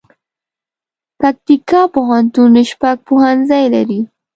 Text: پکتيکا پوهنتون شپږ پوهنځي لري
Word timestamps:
پکتيکا 1.19 1.81
پوهنتون 1.93 2.53
شپږ 2.69 2.97
پوهنځي 3.07 3.65
لري 3.75 3.99